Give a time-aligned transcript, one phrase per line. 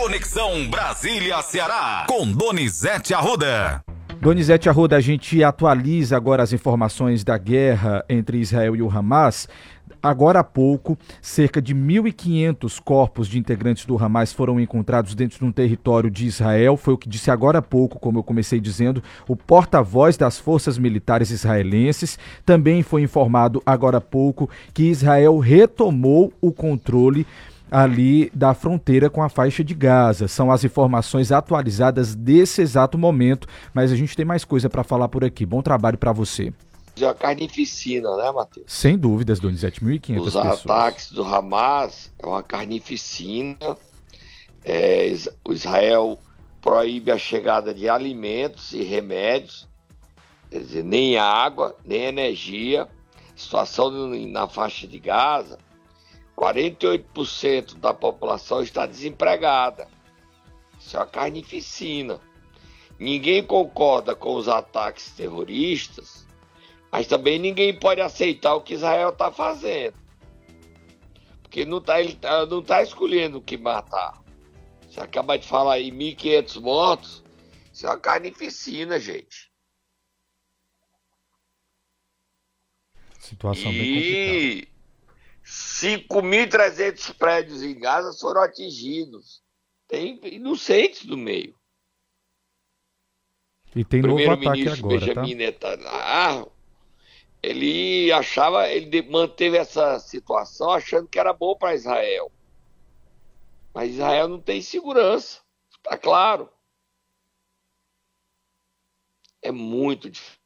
[0.00, 3.82] Conexão Brasília-Ceará, com Donizete Arruda.
[4.20, 9.48] Donizete Arruda, a gente atualiza agora as informações da guerra entre Israel e o Hamas.
[10.00, 15.44] Agora há pouco, cerca de 1.500 corpos de integrantes do Hamas foram encontrados dentro de
[15.44, 16.76] um território de Israel.
[16.76, 20.78] Foi o que disse agora há pouco, como eu comecei dizendo, o porta-voz das forças
[20.78, 22.16] militares israelenses.
[22.46, 27.26] Também foi informado agora há pouco que Israel retomou o controle
[27.70, 30.28] ali da fronteira com a faixa de Gaza.
[30.28, 35.08] São as informações atualizadas desse exato momento, mas a gente tem mais coisa para falar
[35.08, 35.44] por aqui.
[35.44, 36.52] Bom trabalho para você
[36.98, 38.66] de uma carnificina, né, Matheus?
[38.66, 43.76] Sem dúvidas, Donizete, 1.500 Os ataques do Hamas é uma carnificina.
[44.64, 45.14] É,
[45.44, 46.18] o Israel
[46.60, 49.66] proíbe a chegada de alimentos e remédios,
[50.50, 52.82] quer dizer, nem água, nem energia.
[52.82, 53.90] A situação
[54.26, 55.58] na faixa de Gaza,
[56.38, 59.88] 48% da população está desempregada.
[60.78, 62.20] Isso é uma carnificina.
[62.96, 66.26] Ninguém concorda com os ataques terroristas,
[66.92, 69.96] mas também ninguém pode aceitar o que Israel está fazendo.
[71.42, 74.22] Porque não tá, ele tá, não está escolhendo o que matar.
[74.88, 77.24] Você acaba de falar aí 1.500 mortos.
[77.72, 79.50] Isso é uma carnificina, gente.
[83.18, 84.77] Situação e bem
[85.48, 89.42] 5.300 prédios em Gaza foram atingidos.
[89.86, 91.56] Tem inocentes no meio.
[93.74, 95.36] E tem novo ataque agora, Benjamin tá?
[95.36, 96.52] Netanyahu
[97.42, 102.32] ele achava, ele manteve essa situação achando que era bom para Israel.
[103.72, 105.40] Mas Israel não tem segurança,
[105.76, 106.50] está claro.
[109.40, 110.37] É muito difícil.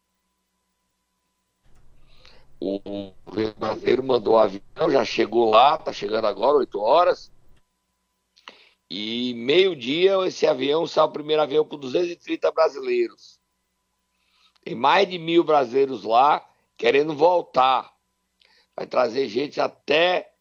[2.64, 3.12] O
[3.58, 7.32] brasileiro mandou o avião, já chegou lá, está chegando agora, 8 horas.
[8.88, 13.40] E meio-dia esse avião saiu o primeiro avião com 230 brasileiros.
[14.62, 17.92] Tem mais de mil brasileiros lá querendo voltar.
[18.76, 20.32] Vai trazer gente até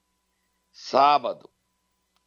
[0.72, 1.50] sábado.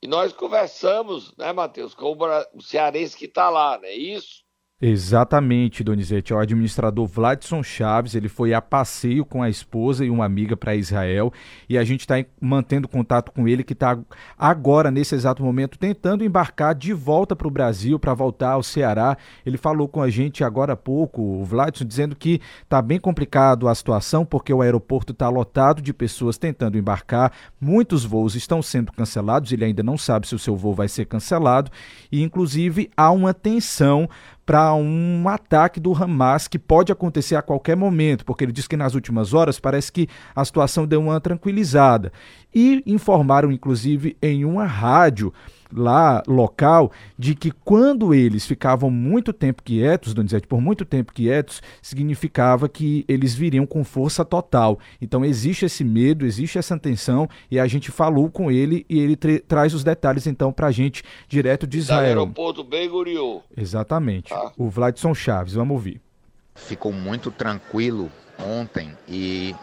[0.03, 2.17] E nós conversamos, né, Matheus, com
[2.53, 4.44] o cearense que está lá, não é isso?
[4.87, 6.35] Exatamente, Donizete.
[6.35, 10.59] É o administrador Vladson Chaves, ele foi a passeio com a esposa e uma amiga
[10.59, 11.33] para Israel.
[11.67, 13.99] E a gente está mantendo contato com ele que está
[14.37, 19.17] agora, nesse exato momento, tentando embarcar de volta para o Brasil, para voltar ao Ceará.
[19.47, 23.69] Ele falou com a gente agora há pouco, o Vladson, dizendo que está bem complicado
[23.69, 28.93] a situação porque o aeroporto está lotado de pessoas tentando embarcar, muitos voos estão sendo
[28.93, 31.71] cancelados, ele ainda não sabe se o seu voo vai ser cancelado.
[32.13, 34.07] E, inclusive, há uma tensão
[34.45, 38.77] para um ataque do Hamas que pode acontecer a qualquer momento, porque ele diz que
[38.77, 42.13] nas últimas horas parece que a situação deu uma tranquilizada.
[42.55, 45.33] E informaram, inclusive, em uma rádio
[45.75, 51.61] lá local de que quando eles ficavam muito tempo quietos, Donizete, por muito tempo quietos,
[51.83, 54.79] significava que eles viriam com força total.
[55.01, 59.17] Então existe esse medo, existe essa tensão e a gente falou com ele e ele
[59.17, 62.01] traz os detalhes então para a gente direto de Israel.
[62.01, 63.41] Da aeroporto Ben Gurion.
[63.57, 64.33] Exatamente.
[64.33, 64.53] Ah.
[64.57, 66.01] O Vladson Chaves, vamos ouvir.
[66.55, 69.55] Ficou muito tranquilo ontem e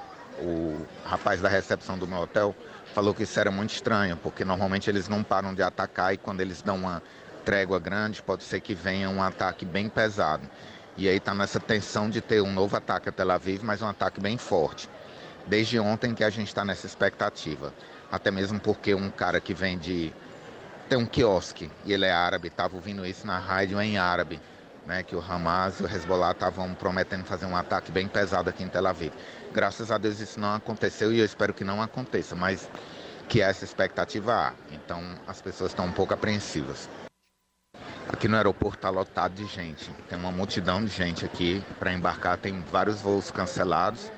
[0.42, 2.56] o rapaz da recepção do meu hotel
[2.94, 6.42] falou que isso era muito estranho, porque normalmente eles não param de atacar e quando
[6.42, 7.02] eles dão uma
[7.46, 10.48] trégua grande, pode ser que venha um ataque bem pesado.
[10.98, 13.88] E aí está nessa tensão de ter um novo ataque a Tel Aviv, mas um
[13.88, 14.90] ataque bem forte.
[15.48, 17.74] Desde ontem que a gente está nessa expectativa.
[18.12, 20.14] Até mesmo porque um cara que vem de.
[20.90, 24.40] tem um quiosque e ele é árabe, estava ouvindo isso na rádio em árabe
[24.86, 28.64] né, que o Hamas e o Hezbollah estavam prometendo fazer um ataque bem pesado aqui
[28.64, 29.14] em Tel Aviv.
[29.54, 32.70] Graças a Deus isso não aconteceu e eu espero que não aconteça, mas
[33.28, 34.54] que essa expectativa há.
[34.72, 36.90] Então as pessoas estão um pouco apreensivas.
[38.10, 42.38] Aqui no aeroporto está lotado de gente, tem uma multidão de gente aqui para embarcar,
[42.38, 44.12] tem vários voos cancelados,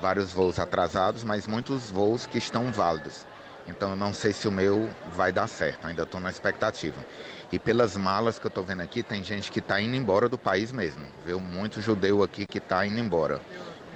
[0.00, 3.26] vários voos atrasados, mas muitos voos que estão válidos.
[3.66, 7.04] Então eu não sei se o meu vai dar certo, ainda estou na expectativa.
[7.52, 10.38] E pelas malas que eu estou vendo aqui, tem gente que está indo embora do
[10.38, 11.04] país mesmo.
[11.26, 13.40] Viu muito judeu aqui que está indo embora.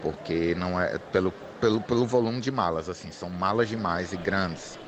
[0.02, 4.78] Porque não é pelo, pelo, pelo volume de malas, assim, são malas demais e grandes.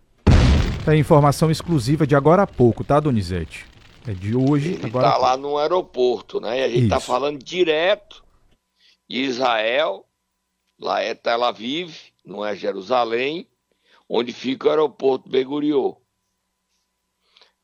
[0.87, 3.67] É informação exclusiva de agora a pouco, tá, Donizete?
[4.07, 4.75] É de hoje.
[4.75, 6.61] Ele agora tá lá no aeroporto, né?
[6.61, 8.25] E a gente está falando direto
[9.09, 10.05] de Israel,
[10.79, 13.49] lá é Tel Aviv, não é Jerusalém
[14.09, 15.97] onde fica o aeroporto Beguriô.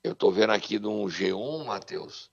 [0.04, 2.28] Eu estou vendo aqui no G1, Matheus,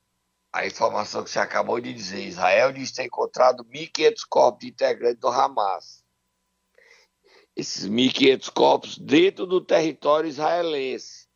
[0.52, 2.26] a informação que você acabou de dizer.
[2.26, 6.04] Israel diz ter encontrado 1.500 corpos de integrantes do Hamas.
[7.56, 11.28] Esses 1.500 corpos dentro do território israelense.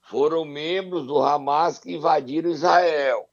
[0.00, 3.29] foram membros do Hamas que invadiram Israel.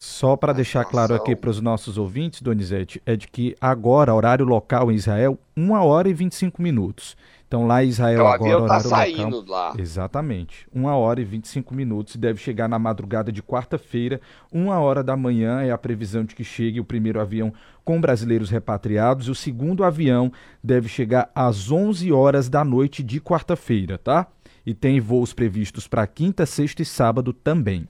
[0.00, 4.44] Só para deixar claro aqui para os nossos ouvintes, Donizete, é de que agora, horário
[4.44, 7.16] local em Israel, 1 hora e 25 minutos.
[7.48, 9.74] Então lá em Israel então, agora, o avião tá saindo local, lá.
[9.76, 10.68] Exatamente.
[10.72, 14.20] 1 hora e 25 minutos e deve chegar na madrugada de quarta-feira,
[14.52, 17.52] 1 hora da manhã é a previsão de que chegue o primeiro avião
[17.84, 20.30] com brasileiros repatriados e o segundo avião
[20.62, 24.28] deve chegar às 11 horas da noite de quarta-feira, tá?
[24.64, 27.88] E tem voos previstos para quinta, sexta e sábado também.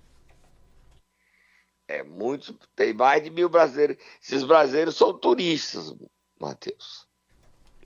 [1.88, 3.96] É muito, tem mais de mil brasileiros.
[4.22, 5.94] Esses brasileiros são turistas,
[6.38, 7.08] Matheus.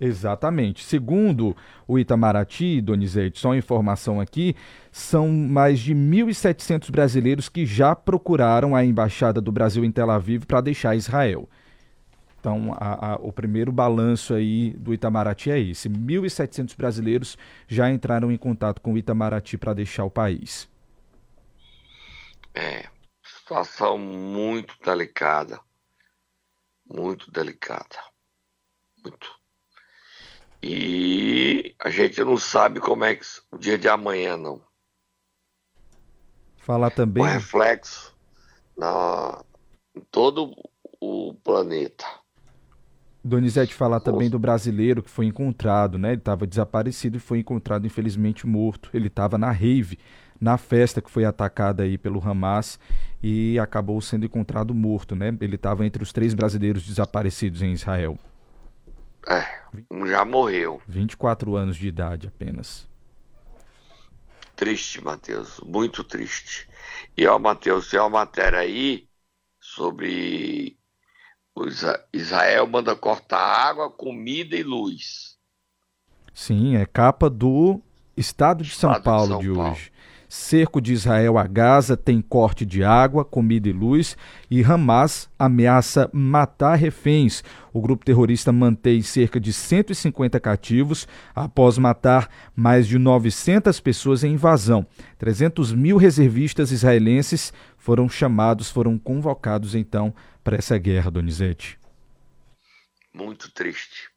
[0.01, 0.83] Exatamente.
[0.83, 1.57] Segundo
[1.87, 4.57] o Itamaraty, Donizete, só uma informação aqui,
[4.91, 10.45] são mais de 1.700 brasileiros que já procuraram a Embaixada do Brasil em Tel Aviv
[10.45, 11.49] para deixar Israel.
[12.41, 15.89] Então, a, a, o primeiro balanço aí do Itamaraty é esse.
[15.89, 17.39] 1.700 brasileiros
[17.69, 20.69] já entraram em contato com o Itamaraty para deixar o país.
[22.53, 22.87] É,
[23.43, 25.61] situação muito delicada.
[26.89, 27.99] Muito delicada.
[29.03, 29.29] Muito.
[30.63, 34.63] E a gente não sabe como é que o dia de amanhã, não.
[36.59, 37.23] Falar também.
[37.23, 38.17] O reflexo
[38.77, 39.45] na,
[39.95, 40.55] em todo
[41.01, 42.07] o planeta.
[43.25, 46.11] Donizete falar também do brasileiro que foi encontrado, né?
[46.11, 48.91] Ele estava desaparecido e foi encontrado, infelizmente, morto.
[48.95, 49.99] Ele estava na rave,
[50.43, 52.77] na festa que foi atacada aí pelo Hamas
[53.23, 55.29] e acabou sendo encontrado morto, né?
[55.41, 58.19] Ele estava entre os três brasileiros desaparecidos em Israel.
[59.29, 59.47] É,
[60.09, 60.83] já morreu.
[60.89, 62.89] 24 anos de idade apenas.
[64.57, 66.69] Triste, Matheus, muito triste.
[67.17, 69.07] E ó, Matheus, tem uma matéria aí
[69.61, 70.77] sobre
[72.13, 75.37] Israel manda cortar água, comida e luz.
[76.35, 77.81] Sim, é capa do
[78.17, 79.71] Estado de São Estado Paulo de, São de Paulo.
[79.73, 79.92] hoje.
[80.35, 84.17] Cerco de Israel a Gaza tem corte de água, comida e luz
[84.51, 87.45] e Hamas ameaça matar reféns.
[87.71, 94.33] O grupo terrorista mantém cerca de 150 cativos após matar mais de 900 pessoas em
[94.33, 94.87] invasão.
[95.19, 101.79] 300 mil reservistas israelenses foram chamados, foram convocados então para essa guerra, Donizete.
[103.13, 104.09] Muito triste,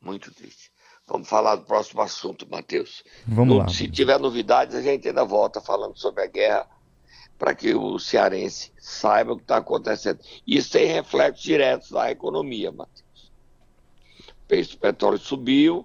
[0.00, 0.69] muito triste.
[1.10, 3.02] Vamos falar do próximo assunto, Matheus.
[3.26, 3.68] Vamos no, lá.
[3.68, 6.68] Se tiver novidades, a gente ainda volta falando sobre a guerra
[7.36, 10.20] para que o cearense saiba o que está acontecendo.
[10.46, 13.32] Isso tem reflexos diretos na economia, Matheus.
[14.28, 15.84] O preço do petróleo subiu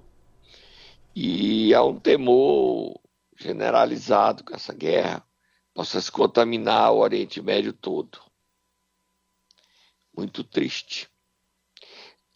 [1.15, 2.99] e há um temor
[3.35, 5.25] generalizado com essa guerra
[5.73, 8.19] possa se contaminar o Oriente Médio todo.
[10.15, 11.09] Muito triste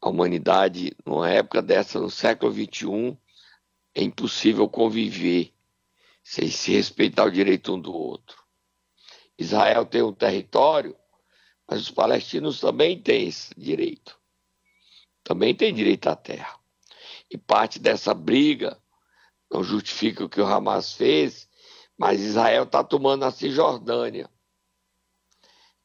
[0.02, 3.18] a humanidade, numa época dessa, no século XXI,
[3.94, 5.54] é impossível conviver
[6.24, 8.42] sem se respeitar o direito um do outro.
[9.38, 10.96] Israel tem um território,
[11.68, 14.20] mas os palestinos também têm esse direito.
[15.24, 16.58] Também têm direito à terra.
[17.30, 18.82] E parte dessa briga
[19.52, 21.50] não justifica o que o Hamas fez,
[21.98, 24.30] mas Israel está tomando a Cisjordânia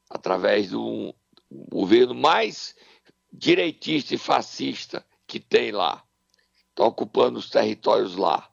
[0.09, 1.13] através do
[1.51, 2.75] governo mais
[3.37, 6.03] direitista e fascista que tem lá.
[6.69, 8.51] Estão ocupando os territórios lá.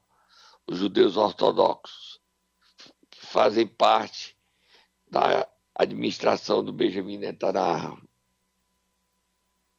[0.66, 2.20] Os judeus ortodoxos,
[3.10, 4.36] que fazem parte
[5.10, 8.00] da administração do Benjamin Netanyahu.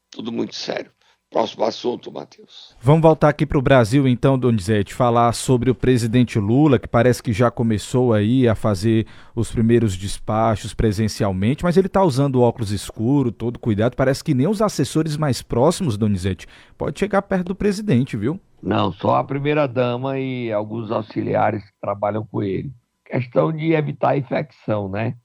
[0.09, 0.93] Tudo muito sério.
[1.33, 2.75] Próximo assunto, Matheus.
[2.79, 7.23] Vamos voltar aqui para o Brasil, então, Donizete, falar sobre o presidente Lula, que parece
[7.23, 12.69] que já começou aí a fazer os primeiros despachos presencialmente, mas ele está usando óculos
[12.69, 13.95] escuro, todo cuidado.
[13.95, 16.45] Parece que nem os assessores mais próximos, Donizete,
[16.77, 18.39] pode chegar perto do presidente, viu?
[18.61, 22.71] Não, só a primeira-dama e alguns auxiliares que trabalham com ele.
[23.03, 25.15] Questão de evitar a infecção, né?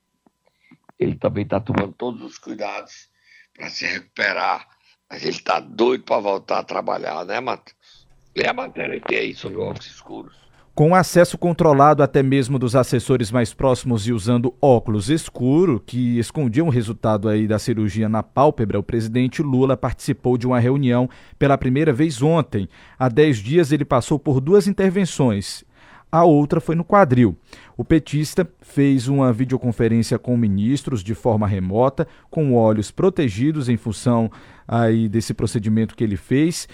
[0.99, 3.11] Ele também está tomando todos os cuidados
[3.55, 4.67] para se recuperar
[5.11, 8.07] mas ele está doido para voltar a trabalhar, né, Matheus?
[8.37, 10.49] Lê a matéria que é aí sobre óculos escuros.
[10.75, 16.69] Com acesso controlado até mesmo dos assessores mais próximos e usando óculos escuro que escondiam
[16.69, 21.59] o resultado aí da cirurgia na pálpebra, o presidente Lula participou de uma reunião pela
[21.59, 22.69] primeira vez ontem.
[22.97, 25.65] Há dez dias ele passou por duas intervenções
[26.11, 27.37] a outra foi no quadril.
[27.77, 34.31] O petista fez uma videoconferência com ministros de forma remota, com olhos protegidos em função
[34.67, 36.69] aí desse procedimento que ele fez,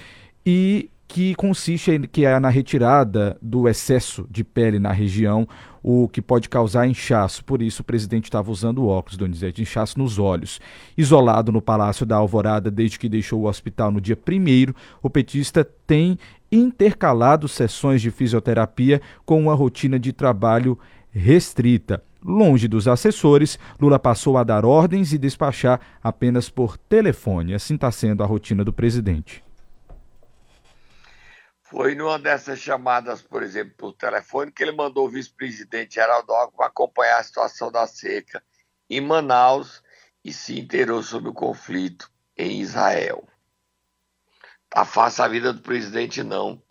[0.47, 5.47] e que consiste que é na retirada do excesso de pele na região,
[5.83, 7.45] o que pode causar inchaço.
[7.45, 10.61] Por isso, o presidente estava usando óculos, Donizete, inchaço nos olhos.
[10.97, 15.63] Isolado no Palácio da Alvorada desde que deixou o hospital no dia 1 o petista
[15.87, 16.19] tem
[16.51, 20.79] intercalado sessões de fisioterapia com uma rotina de trabalho
[21.11, 22.03] restrita.
[22.25, 27.53] Longe dos assessores, Lula passou a dar ordens e despachar apenas por telefone.
[27.53, 29.45] Assim está sendo a rotina do presidente.
[31.75, 36.65] Foi numa dessas chamadas, por exemplo, por telefone, que ele mandou o vice-presidente Geraldo Alckmin
[36.65, 38.41] acompanhar a situação da seca
[38.89, 39.83] em Manaus
[40.25, 43.27] e se inteirou sobre o conflito em Israel.
[44.71, 46.63] Tá fácil a vida do presidente, não.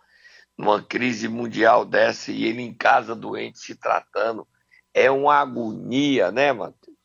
[0.57, 4.47] Numa crise mundial dessa e ele em casa doente se tratando,
[4.93, 6.97] é uma agonia, né, Matheus?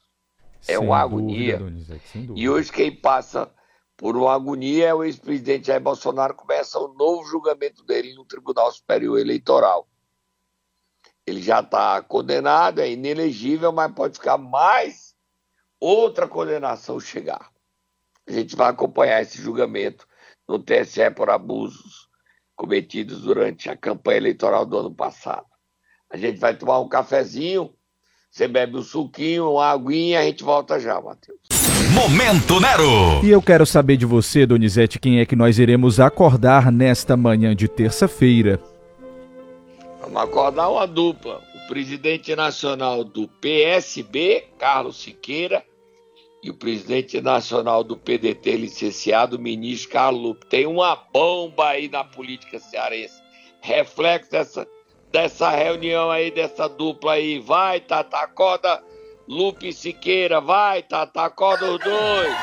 [0.69, 1.59] É sem uma agonia.
[1.59, 2.01] Dúvida,
[2.37, 3.53] e hoje quem passa
[3.99, 9.19] por uma agonia o ex-presidente Jair Bolsonaro começa o novo julgamento dele no Tribunal Superior
[9.19, 9.89] Eleitoral.
[11.27, 15.17] Ele já está condenado, é inelegível, mas pode ficar mais
[15.81, 17.51] outra condenação chegar.
[18.27, 20.07] A gente vai acompanhar esse julgamento
[20.47, 22.09] no TSE por abusos
[22.55, 25.47] cometidos durante a campanha eleitoral do ano passado.
[26.09, 27.75] A gente vai tomar um cafezinho,
[28.31, 31.58] você bebe um suquinho, uma aguinha, a gente volta já, Matheus.
[31.99, 33.25] Momento Nero!
[33.25, 37.57] E eu quero saber de você, Donizete, quem é que nós iremos acordar nesta manhã
[37.57, 38.61] de terça-feira.
[40.01, 41.43] Vamos acordar uma dupla.
[41.57, 45.65] O presidente nacional do PSB, Carlos Siqueira,
[46.41, 50.47] e o presidente nacional do PDT, licenciado ministro Carlos Lupe.
[50.47, 53.21] Tem uma bomba aí na política cearense.
[53.61, 54.69] Reflexo dessa,
[55.11, 57.41] dessa reunião aí, dessa dupla aí.
[57.41, 58.81] Vai, Tata, acorda
[59.29, 62.35] Lupe Siqueira, vai, Tata, acorda os dois.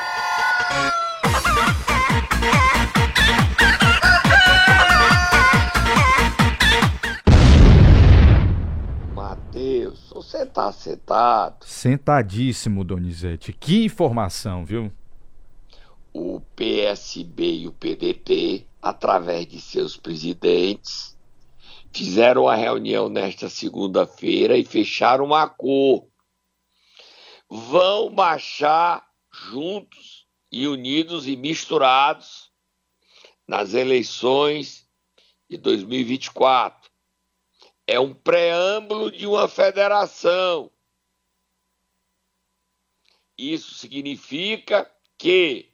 [9.15, 11.65] Matheus, você tá sentado.
[11.65, 13.51] Sentadíssimo, Donizete.
[13.51, 14.91] Que informação, viu?
[16.13, 21.17] O PSB e o PDT, através de seus presidentes,
[21.91, 26.13] fizeram uma reunião nesta segunda-feira e fecharam um acordo
[27.49, 32.51] vão marchar juntos e unidos e misturados
[33.47, 34.87] nas eleições
[35.49, 36.89] de 2024.
[37.87, 40.71] É um preâmbulo de uma federação.
[43.37, 45.71] Isso significa que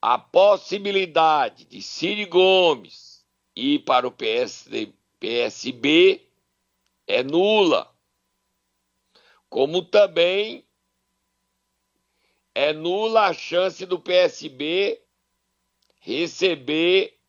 [0.00, 6.28] a possibilidade de Ciro Gomes ir para o PSD, PSB
[7.06, 7.91] é nula
[9.52, 10.66] como também
[12.54, 14.98] é nula a chance do PSB
[16.00, 17.20] receber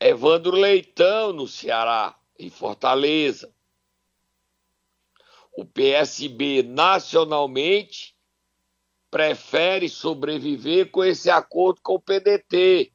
[0.00, 3.54] Evandro Leitão no Ceará, em Fortaleza.
[5.52, 8.16] O PSB nacionalmente
[9.10, 12.90] prefere sobreviver com esse acordo com o PDT.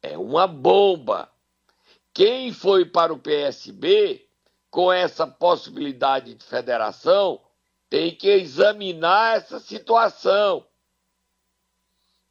[0.00, 1.30] É uma bomba.
[2.14, 4.24] Quem foi para o PSB
[4.74, 7.40] com essa possibilidade de federação,
[7.88, 10.66] tem que examinar essa situação.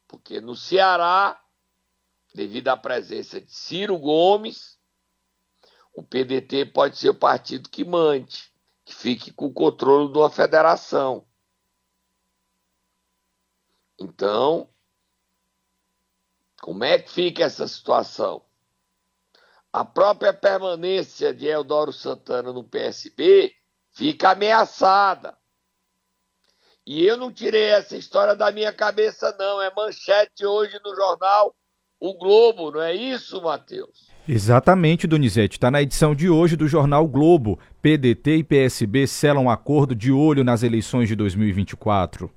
[0.06, 1.42] Porque no Ceará,
[2.34, 4.78] devido à presença de Ciro Gomes,
[5.94, 8.52] o PDT pode ser o partido que mande,
[8.84, 11.26] que fique com o controle de uma federação.
[13.98, 14.68] Então,
[16.60, 18.44] como é que fica essa situação?
[19.74, 23.50] A própria permanência de Eudoro Santana no PSB
[23.92, 25.36] fica ameaçada.
[26.86, 29.60] E eu não tirei essa história da minha cabeça, não.
[29.60, 31.52] É manchete hoje no jornal
[31.98, 34.12] O Globo, não é isso, Matheus?
[34.28, 35.56] Exatamente, Donizete.
[35.56, 37.58] Está na edição de hoje do jornal Globo.
[37.82, 42.30] PDT e PSB selam um acordo de olho nas eleições de 2024.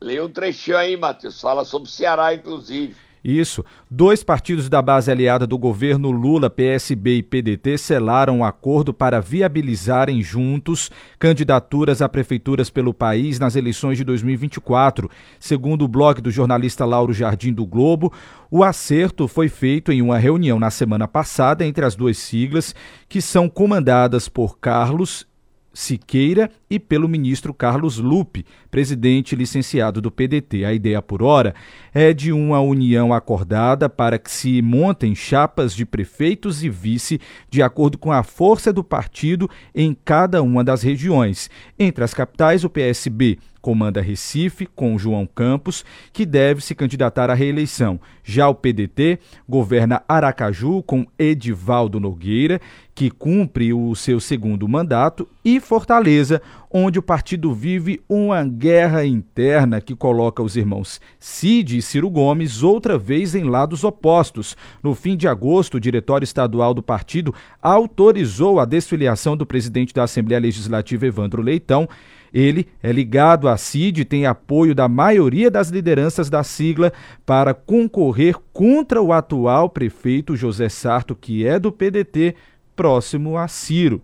[0.00, 1.40] Leia um trechinho aí, Matheus.
[1.40, 3.07] Fala sobre o Ceará, inclusive.
[3.28, 3.62] Isso.
[3.90, 9.20] Dois partidos da base aliada do governo Lula, PSB e PDT, selaram um acordo para
[9.20, 15.10] viabilizarem juntos candidaturas a prefeituras pelo país nas eleições de 2024.
[15.38, 18.10] Segundo o blog do jornalista Lauro Jardim do Globo,
[18.50, 22.74] o acerto foi feito em uma reunião na semana passada entre as duas siglas,
[23.10, 25.26] que são comandadas por Carlos
[25.70, 30.64] Siqueira e pelo ministro Carlos Lupe, presidente licenciado do PDT.
[30.64, 31.54] A ideia por hora
[31.92, 37.20] é de uma união acordada para que se montem chapas de prefeitos e vice
[37.50, 41.50] de acordo com a força do partido em cada uma das regiões.
[41.78, 47.34] Entre as capitais, o PSB comanda Recife com João Campos, que deve se candidatar à
[47.34, 48.00] reeleição.
[48.24, 52.60] Já o PDT governa Aracaju com Edivaldo Nogueira,
[52.94, 59.80] que cumpre o seu segundo mandato, e Fortaleza, onde o partido vive uma guerra interna
[59.80, 64.56] que coloca os irmãos Cid e Ciro Gomes outra vez em lados opostos.
[64.82, 70.04] No fim de agosto, o diretório estadual do partido autorizou a desfiliação do presidente da
[70.04, 71.88] Assembleia Legislativa, Evandro Leitão,
[72.32, 76.92] ele é ligado à CID e tem apoio da maioria das lideranças da sigla
[77.24, 82.34] para concorrer contra o atual prefeito José Sarto, que é do PDT,
[82.76, 84.02] próximo a Ciro.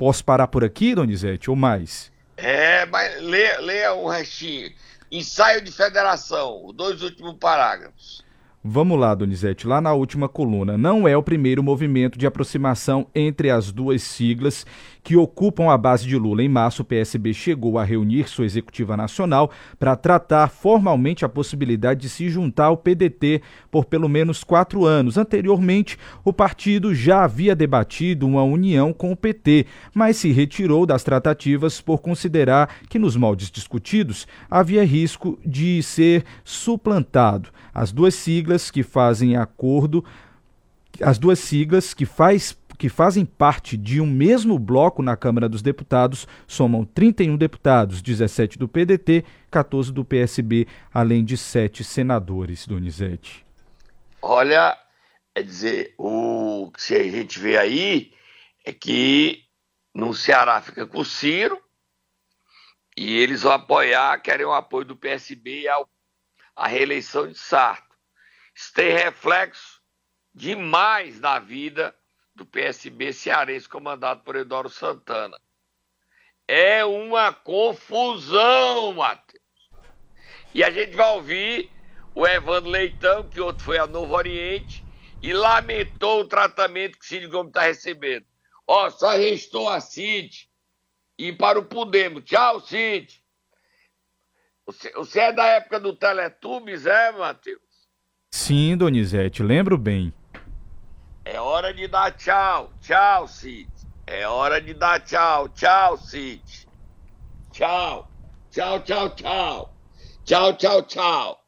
[0.00, 2.10] Posso parar por aqui, Donizete, ou mais?
[2.34, 4.70] É, mas leia, leia um restinho.
[5.12, 8.24] Ensaio de federação, os dois últimos parágrafos.
[8.64, 10.78] Vamos lá, Donizete, lá na última coluna.
[10.78, 14.64] Não é o primeiro movimento de aproximação entre as duas siglas
[15.02, 16.42] que ocupam a base de Lula.
[16.42, 22.00] Em março, o PSB chegou a reunir sua executiva nacional para tratar formalmente a possibilidade
[22.00, 25.16] de se juntar ao PDT por pelo menos quatro anos.
[25.16, 31.02] Anteriormente, o partido já havia debatido uma união com o PT, mas se retirou das
[31.02, 37.50] tratativas por considerar que, nos moldes discutidos, havia risco de ser suplantado.
[37.72, 40.04] As duas siglas que fazem acordo,
[41.00, 45.60] as duas siglas que faz que fazem parte de um mesmo bloco na Câmara dos
[45.60, 53.44] Deputados somam 31 deputados, 17 do PDT, 14 do PSB, além de sete senadores, Donizete.
[54.22, 54.78] Olha,
[55.34, 58.14] é dizer, o que a gente vê aí
[58.64, 59.44] é que
[59.94, 61.60] no Ceará fica com o Ciro
[62.96, 65.86] e eles vão apoiar, querem o apoio do PSB ao
[66.56, 67.94] a reeleição de Sarto.
[68.54, 69.82] Isso tem reflexo
[70.34, 71.94] demais na vida
[72.40, 75.38] do PSB cearense comandado por Eduardo Santana.
[76.48, 79.44] É uma confusão, Matheus.
[80.54, 81.70] E a gente vai ouvir
[82.14, 84.82] o Evandro Leitão, que outro foi a Novo Oriente,
[85.22, 88.24] e lamentou o tratamento que Cid Gomes está recebendo.
[88.66, 90.48] Ó, só restou a Cid
[91.18, 92.24] e para o Podemos.
[92.24, 93.22] Tchau, Cid.
[94.64, 97.60] Você, você é da época do Teletubbies, é, Matheus?
[98.30, 100.12] Sim, Donizete, lembro bem.
[101.32, 102.72] É hora de dar tchau.
[102.80, 103.70] Tchau, Cid.
[104.04, 105.48] É hora de dar tchau.
[105.50, 106.66] Tchau, Cid.
[107.52, 108.08] Tchau.
[108.50, 109.70] Tchau, tchau, tchau.
[110.24, 111.40] Tchau, tchau, tchau.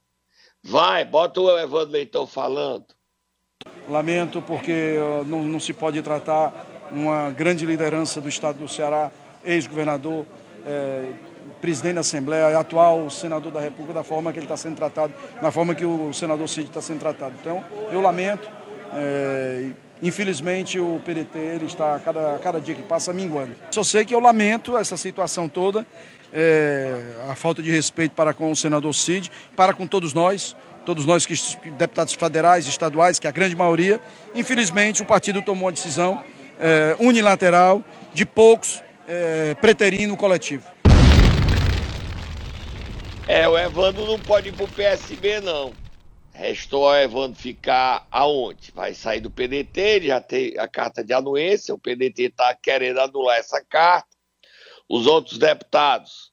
[0.62, 2.86] Vai, bota o Evandro Leitão falando.
[3.88, 6.52] Lamento porque não, não se pode tratar
[6.92, 9.10] uma grande liderança do estado do Ceará,
[9.44, 10.24] ex-governador,
[10.64, 11.12] é,
[11.60, 15.50] presidente da Assembleia atual senador da República da forma que ele está sendo tratado, na
[15.50, 17.34] forma que o senador Cid está sendo tratado.
[17.40, 18.61] Então, eu lamento.
[18.94, 19.70] É,
[20.02, 23.54] infelizmente, o PDT ele está, cada, cada dia que passa, minguando.
[23.70, 25.86] Só sei que eu lamento essa situação toda,
[26.32, 31.06] é, a falta de respeito para com o senador Cid, para com todos nós, todos
[31.06, 31.34] nós que
[31.72, 34.00] deputados federais, estaduais, que é a grande maioria.
[34.34, 36.22] Infelizmente, o partido tomou uma decisão
[36.58, 40.64] é, unilateral de poucos é, preterindo o coletivo.
[43.28, 45.72] É, o Evandro não pode ir pro PSB, não.
[46.32, 48.72] Restou ao Evandro ficar aonde?
[48.72, 53.00] Vai sair do PDT, ele já tem a carta de anuência, o PDT está querendo
[53.00, 54.08] anular essa carta.
[54.88, 56.32] Os outros deputados,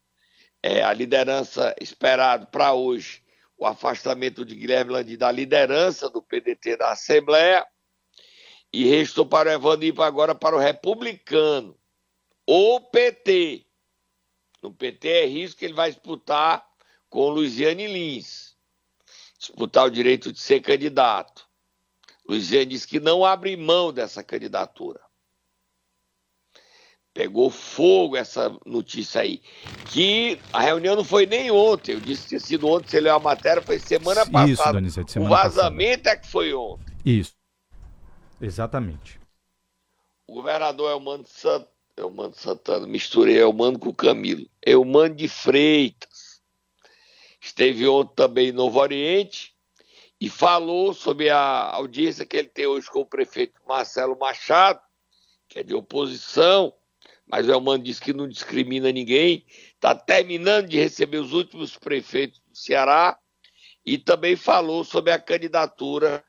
[0.64, 3.22] é, a liderança esperado para hoje,
[3.58, 7.66] o afastamento de Guilherme Landim da liderança do PDT da Assembleia.
[8.72, 11.78] E restou para o Evandro ir agora para o Republicano,
[12.46, 13.66] ou PT.
[14.62, 16.66] No PT é risco que ele vai disputar
[17.10, 18.49] com Luiziane Lins,
[19.40, 21.48] disputar o direito de ser candidato.
[22.28, 25.00] Luiziane disse que não abre mão dessa candidatura.
[27.12, 29.42] Pegou fogo essa notícia aí.
[29.92, 31.94] Que a reunião não foi nem ontem.
[31.94, 34.74] Eu disse que tinha sido ontem, você leu a matéria, foi semana Isso, passada.
[34.74, 36.10] Donizete, semana o vazamento passada.
[36.10, 36.96] é que foi ontem.
[37.04, 37.34] Isso.
[38.40, 39.20] Exatamente.
[40.28, 44.48] O governador Elmano Santana, Elmano Santana, misturei Elmano com o Camilo.
[44.64, 46.19] Elmano de Freitas
[47.40, 49.54] esteve ontem também em Novo Oriente
[50.20, 54.82] e falou sobre a audiência que ele tem hoje com o prefeito Marcelo Machado,
[55.48, 56.74] que é de oposição,
[57.26, 62.40] mas o Elmano disse que não discrimina ninguém, está terminando de receber os últimos prefeitos
[62.40, 63.18] do Ceará
[63.86, 66.24] e também falou sobre a candidatura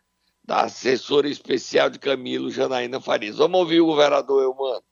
[0.44, 3.36] da assessora especial de Camilo, Janaína Farias.
[3.36, 4.82] Vamos ouvir o governador Elmano.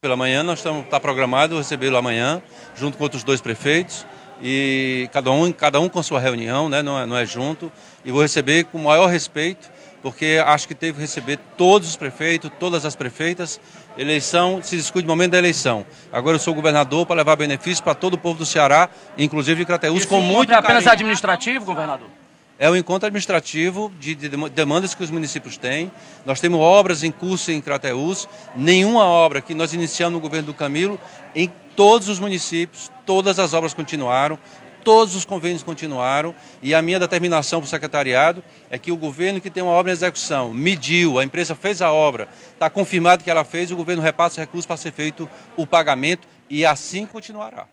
[0.00, 2.42] Pela manhã nós estamos tá programado recebê-lo amanhã,
[2.74, 4.06] junto com outros dois prefeitos
[4.42, 6.82] e cada um, cada um com sua reunião, né?
[6.82, 7.70] não, é, não é junto.
[8.04, 9.70] E vou receber com o maior respeito,
[10.02, 13.60] porque acho que teve que receber todos os prefeitos, todas as prefeitas.
[13.96, 15.86] Eleição se discute no momento da eleição.
[16.12, 19.66] Agora eu sou governador para levar benefícios para todo o povo do Ceará, inclusive de
[19.66, 22.08] Crateús, com muito é apenas administrativo, governador?
[22.56, 25.90] É o encontro administrativo de demandas que os municípios têm.
[26.24, 28.28] Nós temos obras em curso em Crateús.
[28.54, 30.98] Nenhuma obra que nós iniciamos no governo do Camilo,
[31.34, 34.38] em todos os municípios, todas as obras continuaram,
[34.84, 36.32] todos os convênios continuaram.
[36.62, 39.90] E a minha determinação para o secretariado é que o governo que tem uma obra
[39.90, 44.00] em execução mediu, a empresa fez a obra, está confirmado que ela fez, o governo
[44.00, 47.66] repassa recursos para ser feito o pagamento e assim continuará.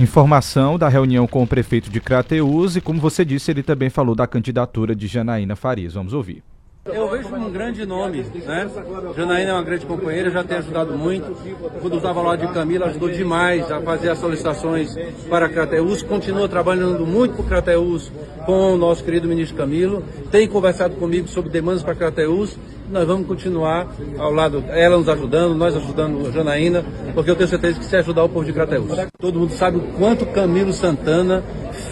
[0.00, 4.14] Informação da reunião com o prefeito de Crateús e, como você disse, ele também falou
[4.14, 5.94] da candidatura de Janaína Farias.
[5.94, 6.42] Vamos ouvir.
[6.84, 8.68] Eu vejo um grande nome, né?
[9.16, 11.36] Janaína é uma grande companheira, já tem ajudado muito.
[11.80, 14.92] Quando estava lá de Camila, ajudou demais a fazer as solicitações
[15.28, 16.02] para Crateus.
[16.02, 18.10] Continua trabalhando muito para Crateus
[18.44, 20.02] com o nosso querido ministro Camilo.
[20.32, 22.58] Tem conversado comigo sobre demandas para Crateus.
[22.92, 27.48] Nós vamos continuar ao lado, ela nos ajudando, nós ajudando a Janaína, porque eu tenho
[27.48, 28.86] certeza que se ajudar o povo de Crateus.
[29.18, 31.42] Todo mundo sabe o quanto Camilo Santana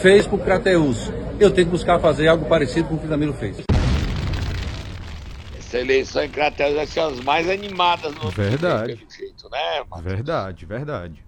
[0.02, 1.10] fez para o Crateus.
[1.40, 3.62] Eu tenho que buscar fazer algo parecido com o que Camilo fez.
[5.58, 9.02] Essa eleição em Crateus vai ser as mais animadas no Verdade.
[9.08, 11.24] Jeito, né, verdade, verdade.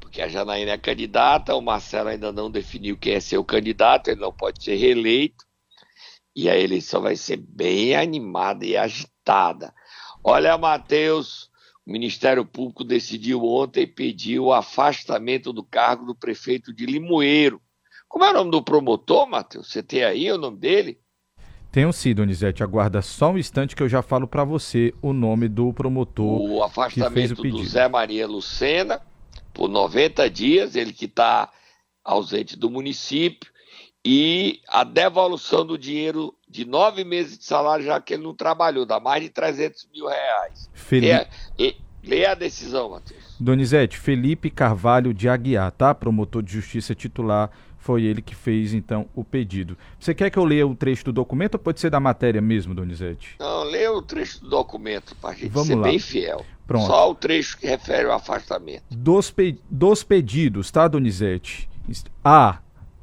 [0.00, 4.20] Porque a Janaína é candidata, o Marcelo ainda não definiu quem é seu candidato, ele
[4.20, 5.45] não pode ser reeleito.
[6.36, 9.72] E a eleição vai ser bem animada e agitada.
[10.22, 11.50] Olha, Matheus,
[11.86, 17.58] o Ministério Público decidiu ontem pediu o afastamento do cargo do prefeito de Limoeiro.
[18.06, 19.72] Como é o nome do promotor, Matheus?
[19.72, 21.00] Você tem aí o nome dele?
[21.72, 22.62] Tenho sido, Donizete.
[22.62, 26.40] Aguarda só um instante que eu já falo para você o nome do promotor.
[26.40, 29.00] O afastamento o do Zé Maria Lucena
[29.52, 31.50] por 90 dias, ele que está
[32.06, 33.50] ausente do município,
[34.04, 38.86] e a devolução do dinheiro de nove meses de salário, já que ele não trabalhou,
[38.86, 40.70] dá mais de 300 mil reais.
[40.72, 41.26] Felipe...
[42.06, 43.34] Lê, a decisão, Matheus.
[43.40, 45.92] Donizete, Felipe Carvalho de Aguiar, tá?
[45.92, 49.76] Promotor de justiça titular foi ele que fez, então, o pedido.
[49.98, 52.74] Você quer que eu leia o trecho do documento ou pode ser da matéria mesmo,
[52.74, 53.34] Donizete?
[53.40, 55.82] Não, leia o trecho do documento, para gente Vamos ser lá.
[55.82, 56.46] bem fiel.
[56.64, 56.86] Pronto.
[56.86, 58.84] Só o trecho que refere ao afastamento.
[58.90, 61.68] Dos, pe dos pedidos, tá, Donizete?
[62.24, 62.58] A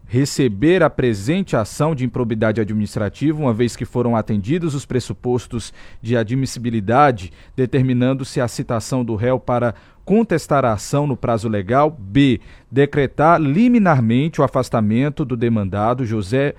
[0.06, 6.15] receber a presente ação de improbidade administrativa, uma vez que foram atendidos os pressupostos de
[6.15, 9.74] admissibilidade, determinando-se a citação do réu para
[10.06, 11.89] contestar a ação no prazo legal.
[11.98, 12.41] B.
[12.69, 16.54] Decretar liminarmente o afastamento do demandado José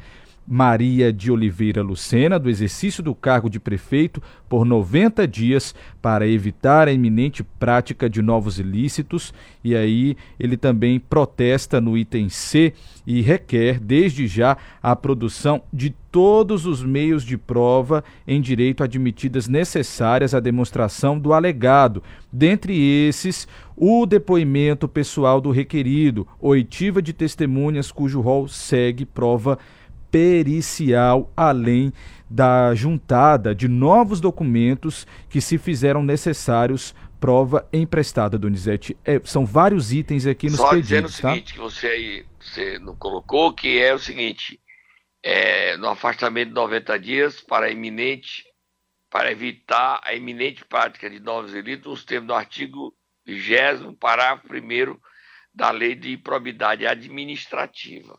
[0.46, 6.86] Maria de Oliveira Lucena do exercício do cargo de prefeito por 90 dias para evitar
[6.86, 9.32] a iminente prática de novos ilícitos.
[9.62, 12.74] E aí ele também protesta no item C
[13.06, 19.48] e requer, desde já, a produção de todos os meios de prova em direito admitidas
[19.48, 22.02] necessárias à demonstração do alegado,
[22.32, 29.58] dentre esses o depoimento pessoal do requerido, oitiva de testemunhas cujo rol segue prova
[30.14, 31.92] pericial, além
[32.30, 38.96] da juntada de novos documentos que se fizeram necessários prova emprestada, Donizete.
[39.04, 41.30] É, são vários itens aqui nos Só pedidos, dizendo o tá?
[41.32, 44.60] seguinte, que você aí você não colocou, que é o seguinte,
[45.20, 48.44] é, no afastamento de 90 dias para iminente,
[49.10, 52.94] para evitar a iminente prática de novos delitos, os termos do artigo
[53.26, 54.96] 20 parágrafo 1
[55.52, 58.16] da Lei de Probidade Administrativa.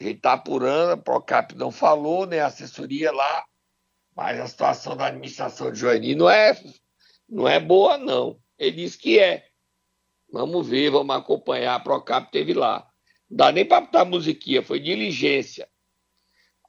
[0.00, 3.44] A gente tá apurando, a Procap não falou, nem a assessoria lá,
[4.14, 6.58] mas a situação da administração de Joeni não é,
[7.28, 8.40] não é boa, não.
[8.58, 9.46] Ele disse que é.
[10.32, 11.74] Vamos ver, vamos acompanhar.
[11.74, 12.88] A Procap teve lá.
[13.28, 15.68] Não dá nem para botar musiquinha, foi diligência.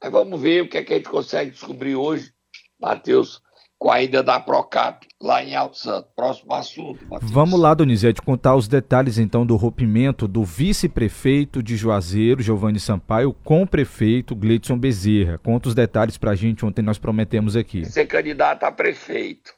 [0.00, 2.32] Aí vamos ver o que, é que a gente consegue descobrir hoje,
[2.78, 3.42] Matheus,
[3.78, 6.08] com a ida da Procap lá em Alto Santo.
[6.16, 7.30] Próximo assunto, Matheus.
[7.30, 13.32] vamos lá, Donizete, contar os detalhes então do rompimento do vice-prefeito de Juazeiro, Giovanni Sampaio,
[13.32, 15.38] com o prefeito Gleidson Bezerra.
[15.38, 17.84] Conta os detalhes pra gente, ontem nós prometemos aqui.
[17.84, 19.54] Ser candidato a prefeito.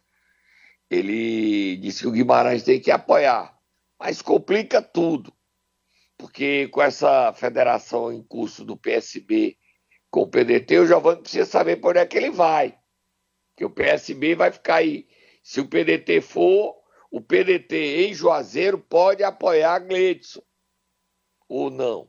[0.91, 3.55] Ele disse que o Guimarães tem que apoiar,
[3.99, 5.33] mas complica tudo.
[6.19, 9.57] Porque com essa federação em curso do PSB
[10.11, 12.75] com o PDT, o Giovanni precisa saber por onde é que ele vai.
[13.61, 15.07] Porque o PSB vai ficar aí.
[15.43, 16.77] Se o PDT for,
[17.11, 20.41] o PDT em Juazeiro pode apoiar Gledson.
[21.47, 22.09] Ou não.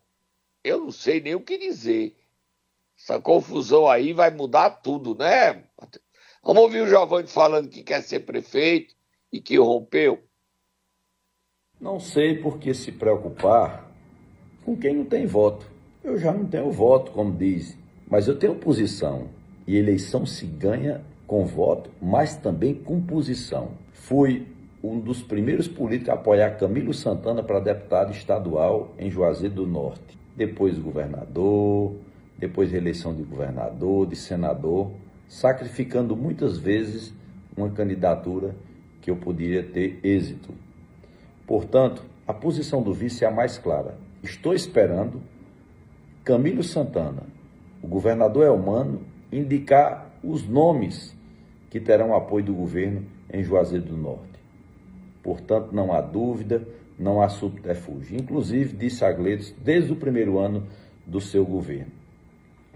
[0.64, 2.16] Eu não sei nem o que dizer.
[2.98, 5.66] Essa confusão aí vai mudar tudo, né?
[6.42, 8.96] Vamos ouvir o Giovanni falando que quer ser prefeito
[9.30, 10.24] e que rompeu.
[11.82, 13.92] Não sei por que se preocupar
[14.64, 15.70] com quem não tem voto.
[16.02, 19.28] Eu já não tenho voto, como diz, mas eu tenho posição.
[19.68, 23.70] E eleição se ganha com voto, mas também com posição.
[23.94, 24.46] Fui
[24.84, 30.20] um dos primeiros políticos a apoiar Camilo Santana para deputado estadual em Juazeiro do Norte.
[30.36, 31.96] Depois governador,
[32.38, 34.92] depois reeleição de governador, de senador,
[35.30, 37.14] sacrificando muitas vezes
[37.56, 38.54] uma candidatura
[39.00, 40.50] que eu poderia ter êxito.
[41.48, 43.98] Portanto, a posição do vice é a mais clara.
[44.22, 45.22] Estou esperando
[46.26, 47.24] Camilo Santana,
[47.82, 49.00] o governador Elmano,
[49.32, 51.21] indicar os nomes
[51.72, 54.40] que terão apoio do governo em Juazeiro do Norte.
[55.24, 56.68] Portanto, não há dúvida,
[57.00, 58.20] não há subterfúgio.
[58.20, 60.68] Inclusive, disse a Gledes desde o primeiro ano
[61.08, 61.92] do seu governo.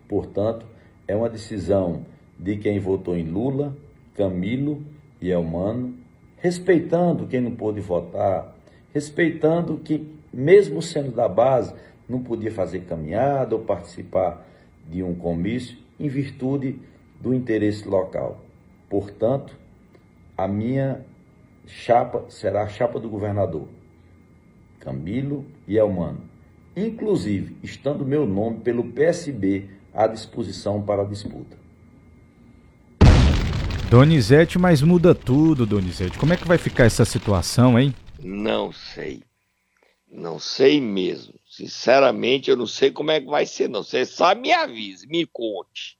[0.08, 0.66] Portanto,
[1.08, 2.06] é uma decisão
[2.40, 3.76] de quem votou em Lula,
[4.16, 4.82] Camilo
[5.22, 5.94] e Elmano,
[6.38, 8.56] respeitando quem não pôde votar,
[8.94, 11.74] respeitando que, mesmo sendo da base,
[12.08, 14.48] não podia fazer caminhada ou participar
[14.90, 16.80] de um comício em virtude
[17.20, 18.45] do interesse local.
[18.90, 19.56] Portanto,
[20.38, 21.06] a minha
[21.66, 23.68] chapa será a chapa do governador,
[24.80, 26.22] Camilo e Elmano.
[26.76, 31.58] Inclusive, estando meu nome pelo PSB à disposição para a disputa.
[33.90, 36.18] Donizete, mas muda tudo, Donizete.
[36.18, 37.94] Como é que vai ficar essa situação, hein?
[38.22, 39.24] Não sei.
[40.12, 41.34] Não sei mesmo.
[41.48, 43.84] Sinceramente, eu não sei como é que vai ser, não.
[43.84, 45.98] Você sabe, me avise, me conte.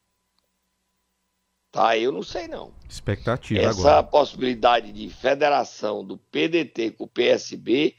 [1.76, 2.74] Tá, eu não sei, não.
[2.90, 4.04] Expectativa Essa agora.
[4.04, 7.94] possibilidade de federação do PDT com o PSB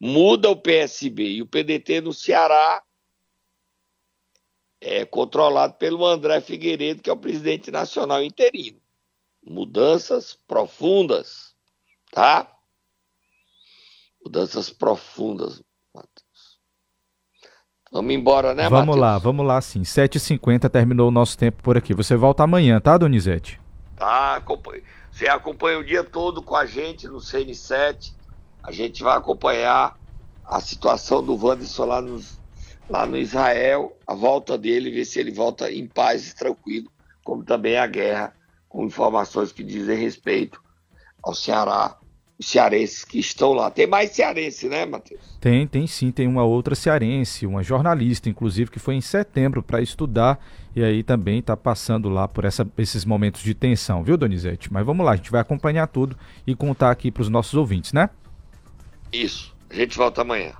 [0.00, 1.34] muda o PSB.
[1.34, 2.82] E o PDT no Ceará
[4.80, 8.80] é controlado pelo André Figueiredo, que é o presidente nacional interino.
[9.40, 11.54] Mudanças profundas,
[12.10, 12.52] tá?
[14.24, 15.62] Mudanças profundas.
[17.90, 18.96] Vamos embora, né, vamos Matheus?
[18.96, 19.82] lá, vamos lá sim.
[19.82, 21.92] 7h50 terminou o nosso tempo por aqui.
[21.94, 23.60] Você volta amanhã, tá, Donizete?
[23.96, 24.82] Tá, acompanha.
[25.10, 28.12] Você acompanha o dia todo com a gente no CN7.
[28.62, 29.96] A gente vai acompanhar
[30.44, 32.20] a situação do Wanderson lá no,
[32.88, 36.90] lá no Israel, a volta dele, ver se ele volta em paz e tranquilo,
[37.24, 38.34] como também a guerra,
[38.68, 40.62] com informações que dizem respeito
[41.22, 41.96] ao Ceará,
[42.40, 43.70] os cearenses que estão lá.
[43.70, 45.20] Tem mais cearense, né, Matheus?
[45.38, 49.82] Tem, tem sim, tem uma outra cearense, uma jornalista, inclusive, que foi em setembro para
[49.82, 50.42] estudar
[50.74, 54.72] e aí também está passando lá por essa, esses momentos de tensão, viu, Donizete?
[54.72, 57.92] Mas vamos lá, a gente vai acompanhar tudo e contar aqui para os nossos ouvintes,
[57.92, 58.08] né?
[59.12, 59.54] Isso.
[59.68, 60.52] A gente volta amanhã.